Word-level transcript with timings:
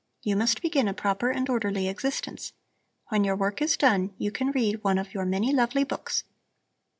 You 0.23 0.35
must 0.35 0.63
begin 0.63 0.87
a 0.87 0.95
proper 0.95 1.29
and 1.29 1.47
orderly 1.47 1.87
existence. 1.87 2.53
When 3.09 3.23
your 3.23 3.35
work 3.35 3.61
is 3.61 3.77
done 3.77 4.15
you 4.17 4.31
can 4.31 4.49
read 4.49 4.83
one 4.83 4.97
of 4.97 5.13
your 5.13 5.25
many 5.25 5.53
lovely 5.53 5.83
books. 5.83 6.23